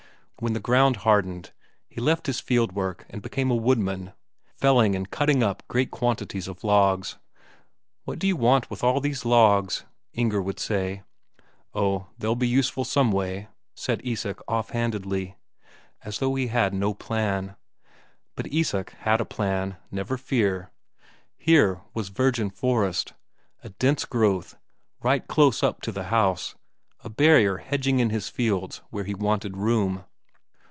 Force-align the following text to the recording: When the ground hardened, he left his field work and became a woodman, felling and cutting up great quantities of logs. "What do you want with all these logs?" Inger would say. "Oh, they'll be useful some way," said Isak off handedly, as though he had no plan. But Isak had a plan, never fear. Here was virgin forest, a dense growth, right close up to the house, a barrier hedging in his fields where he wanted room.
When 0.41 0.53
the 0.53 0.59
ground 0.59 0.95
hardened, 1.05 1.51
he 1.87 2.01
left 2.01 2.25
his 2.25 2.39
field 2.39 2.71
work 2.71 3.05
and 3.11 3.21
became 3.21 3.51
a 3.51 3.55
woodman, 3.55 4.13
felling 4.55 4.95
and 4.95 5.07
cutting 5.07 5.43
up 5.43 5.61
great 5.67 5.91
quantities 5.91 6.47
of 6.47 6.63
logs. 6.63 7.19
"What 8.05 8.17
do 8.17 8.25
you 8.25 8.35
want 8.35 8.67
with 8.71 8.83
all 8.83 8.99
these 8.99 9.23
logs?" 9.23 9.85
Inger 10.13 10.41
would 10.41 10.59
say. 10.59 11.03
"Oh, 11.75 12.07
they'll 12.17 12.33
be 12.35 12.47
useful 12.47 12.85
some 12.85 13.11
way," 13.11 13.49
said 13.75 14.01
Isak 14.03 14.41
off 14.47 14.71
handedly, 14.71 15.35
as 16.03 16.17
though 16.17 16.33
he 16.33 16.47
had 16.47 16.73
no 16.73 16.95
plan. 16.95 17.55
But 18.35 18.51
Isak 18.51 18.95
had 19.01 19.21
a 19.21 19.25
plan, 19.25 19.77
never 19.91 20.17
fear. 20.17 20.71
Here 21.37 21.81
was 21.93 22.09
virgin 22.09 22.49
forest, 22.49 23.13
a 23.63 23.69
dense 23.69 24.05
growth, 24.05 24.57
right 25.03 25.27
close 25.27 25.61
up 25.61 25.81
to 25.81 25.91
the 25.91 26.05
house, 26.05 26.55
a 27.03 27.09
barrier 27.11 27.57
hedging 27.57 27.99
in 27.99 28.09
his 28.09 28.27
fields 28.27 28.81
where 28.89 29.03
he 29.03 29.13
wanted 29.13 29.55
room. 29.55 30.03